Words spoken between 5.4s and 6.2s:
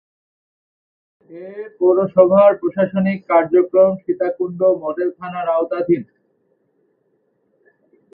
আওতাধীন।